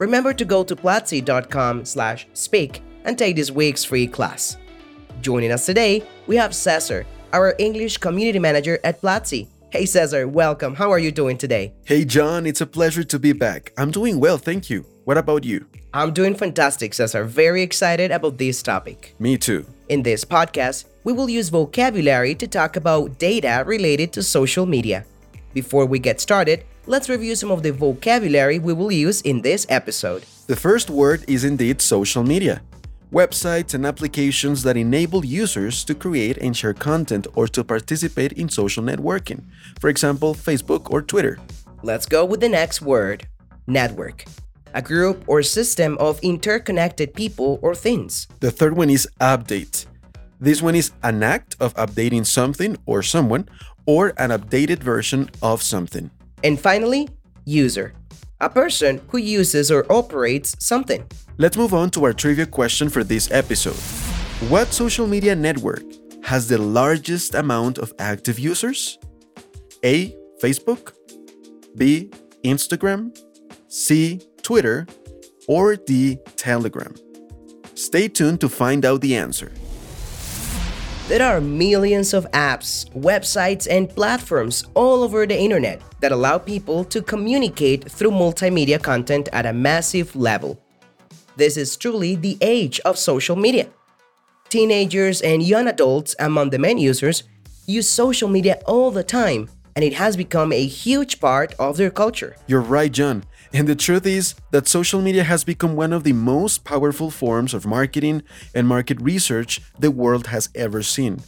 [0.00, 4.56] Remember to go to platzi.com slash speak and take this week's free class.
[5.20, 7.04] Joining us today, we have Cesar,
[7.34, 9.48] our English community manager at Platzi.
[9.68, 10.74] Hey Cesar, welcome.
[10.74, 11.74] How are you doing today?
[11.84, 13.74] Hey Jhon, it's a pleasure to be back.
[13.76, 14.86] I'm doing well, thank you.
[15.04, 15.66] What about you?
[15.92, 17.24] I'm doing fantastic, Cesar.
[17.24, 19.14] Very excited about this topic.
[19.18, 19.66] Me too.
[19.90, 25.04] In this podcast, we will use vocabulary to talk about data related to social media.
[25.52, 29.64] Before we get started, let's review some of the vocabulary we will use in this
[29.68, 30.24] episode.
[30.48, 32.62] The first word is indeed social media.
[33.12, 38.48] Websites and applications that enable users to create and share content or to participate in
[38.48, 39.44] social networking,
[39.80, 41.38] for example, Facebook or Twitter.
[41.84, 43.28] Let's go with the next word
[43.68, 44.24] network.
[44.74, 48.26] A group or system of interconnected people or things.
[48.40, 49.86] The third one is update.
[50.40, 53.48] This one is an act of updating something or someone
[53.86, 56.10] or an updated version of something.
[56.42, 57.08] And finally,
[57.44, 57.92] user.
[58.40, 61.04] A person who uses or operates something.
[61.36, 63.76] Let's move on to our trivia question for this episode.
[64.48, 65.82] What social media network
[66.24, 68.98] has the largest amount of active users?
[69.84, 70.16] A.
[70.42, 70.92] Facebook,
[71.76, 72.10] B.
[72.44, 73.16] Instagram,
[73.68, 74.20] C.
[74.42, 74.86] Twitter,
[75.46, 76.18] or D.
[76.36, 76.94] Telegram?
[77.74, 79.52] Stay tuned to find out the answer.
[81.10, 86.84] There are millions of apps, websites, and platforms all over the internet that allow people
[86.84, 90.62] to communicate through multimedia content at a massive level.
[91.34, 93.66] This is truly the age of social media.
[94.50, 97.24] Teenagers and young adults among the main users
[97.66, 101.90] use social media all the time, and it has become a huge part of their
[101.90, 102.36] culture.
[102.46, 103.22] You're right, Jhon.
[103.52, 107.52] And the truth is that social media has become one of the most powerful forms
[107.52, 108.22] of marketing
[108.54, 111.20] and market research the world has ever seen.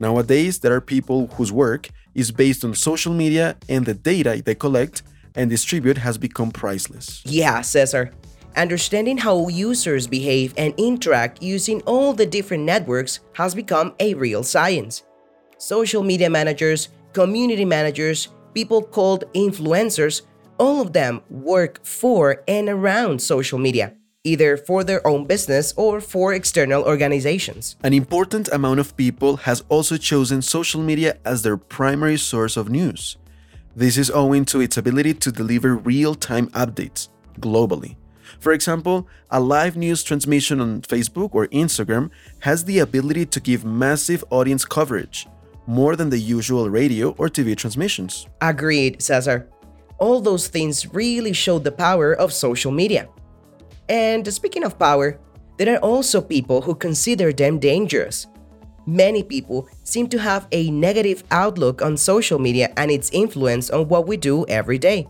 [0.00, 4.54] Nowadays, there are people whose work is based on social media and the data they
[4.54, 5.02] collect
[5.34, 7.22] and distribute has become priceless.
[7.24, 8.10] Yeah, Cesar.
[8.56, 14.42] Understanding how users behave and interact using all the different networks has become a real
[14.42, 15.04] science.
[15.58, 20.22] Social media managers, community managers, people called influencers
[20.58, 26.00] all of them work for and around social media, either for their own business or
[26.00, 27.76] for external organizations.
[27.82, 32.68] An important amount of people has also chosen social media as their primary source of
[32.68, 33.16] news.
[33.74, 37.08] This is owing to its ability to deliver real time updates
[37.40, 37.96] globally.
[38.40, 43.64] For example, a live news transmission on Facebook or Instagram has the ability to give
[43.64, 45.26] massive audience coverage,
[45.68, 48.26] more than the usual radio or TV transmissions.
[48.40, 49.48] Agreed, Cesar
[49.98, 53.08] all those things really show the power of social media.
[53.88, 55.18] And speaking of power,
[55.56, 58.26] there are also people who consider them dangerous.
[58.86, 63.88] Many people seem to have a negative outlook on social media and its influence on
[63.88, 65.08] what we do every day.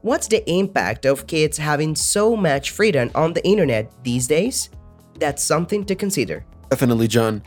[0.00, 4.70] What's the impact of kids having so much freedom on the internet these days?
[5.18, 6.44] That's something to consider.
[6.70, 7.42] Definitely, Jhon.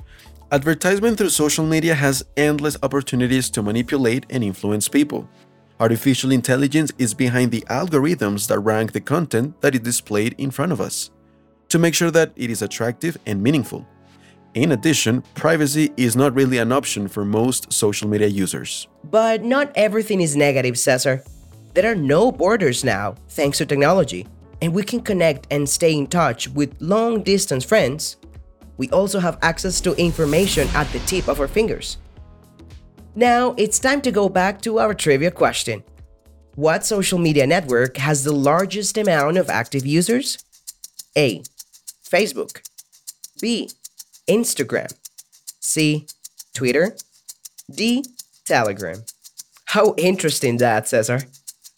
[0.53, 5.29] Advertisement through social media has endless opportunities to manipulate and influence people.
[5.79, 10.73] Artificial intelligence is behind the algorithms that rank the content that is displayed in front
[10.73, 11.09] of us
[11.69, 13.88] to make sure that it is attractive and meaningful.
[14.53, 18.90] In addition, privacy is not really an option for most social media users.
[19.06, 21.23] But not everything is negative, Cesar.
[21.75, 24.28] There are no borders now, thanks to technology,
[24.61, 28.17] and we can connect and stay in touch with long distance friends.
[28.78, 31.98] We also have access to information at the tip of our fingers.
[33.16, 35.84] Now, it's time to go back to our trivia question.
[36.56, 40.38] What social media network has the largest amount of active users?
[41.18, 41.44] A.
[42.03, 42.62] Facebook.
[43.41, 43.70] B.
[44.29, 44.94] Instagram.
[45.59, 46.08] C.
[46.53, 46.96] Twitter.
[47.74, 48.03] D.
[48.46, 49.03] Telegram.
[49.66, 51.22] How interesting that, Cesar.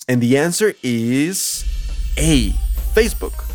[0.07, 1.63] And the answer is
[2.17, 2.49] A.
[2.95, 3.52] Facebook.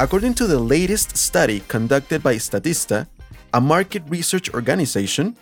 [0.00, 3.08] According to the latest study conducted by Statista,
[3.52, 5.36] a market research organization,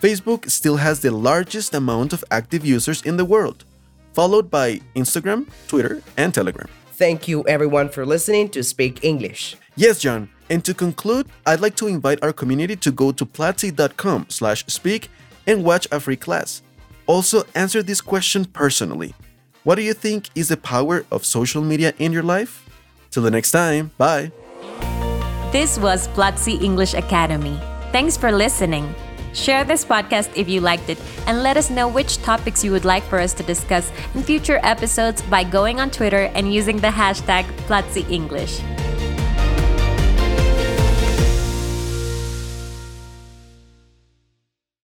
[0.00, 3.66] Facebook still has the largest amount of active users in the world,
[4.14, 6.68] followed by Instagram, Twitter, and Telegram.
[6.92, 9.56] Thank you everyone for listening to Speak English.
[9.76, 10.28] Yes, Jhon.
[10.48, 15.10] And to conclude, I'd like to invite our community to go to platzi.com slash speak
[15.46, 16.62] and watch a free class.
[17.06, 19.14] Also, answer this question personally.
[19.64, 22.67] What do you think is the power of social media in your life?
[23.10, 24.32] Till the next time, bye.
[25.52, 27.58] This was Platzi English Academy.
[27.90, 28.94] Thanks for listening.
[29.32, 32.84] Share this podcast if you liked it and let us know which topics you would
[32.84, 36.88] like for us to discuss in future episodes by going on Twitter and using the
[36.88, 38.60] hashtag Platzi English.